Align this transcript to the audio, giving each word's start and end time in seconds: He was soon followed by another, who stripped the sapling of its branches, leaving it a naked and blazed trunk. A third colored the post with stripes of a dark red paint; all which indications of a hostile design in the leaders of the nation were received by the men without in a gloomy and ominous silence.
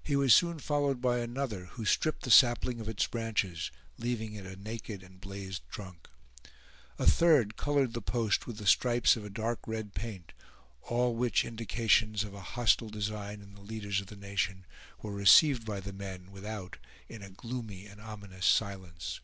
He 0.00 0.14
was 0.14 0.32
soon 0.32 0.60
followed 0.60 1.00
by 1.00 1.18
another, 1.18 1.64
who 1.72 1.84
stripped 1.84 2.22
the 2.22 2.30
sapling 2.30 2.78
of 2.78 2.88
its 2.88 3.08
branches, 3.08 3.72
leaving 3.98 4.34
it 4.34 4.46
a 4.46 4.54
naked 4.54 5.02
and 5.02 5.20
blazed 5.20 5.62
trunk. 5.72 6.08
A 7.00 7.04
third 7.06 7.56
colored 7.56 7.92
the 7.92 8.00
post 8.00 8.46
with 8.46 8.64
stripes 8.68 9.16
of 9.16 9.24
a 9.24 9.28
dark 9.28 9.58
red 9.66 9.92
paint; 9.92 10.32
all 10.82 11.16
which 11.16 11.44
indications 11.44 12.22
of 12.22 12.32
a 12.32 12.42
hostile 12.54 12.90
design 12.90 13.40
in 13.40 13.54
the 13.54 13.60
leaders 13.60 14.00
of 14.00 14.06
the 14.06 14.14
nation 14.14 14.66
were 15.02 15.10
received 15.10 15.66
by 15.66 15.80
the 15.80 15.92
men 15.92 16.30
without 16.30 16.76
in 17.08 17.20
a 17.24 17.30
gloomy 17.30 17.86
and 17.86 18.00
ominous 18.00 18.46
silence. 18.46 19.18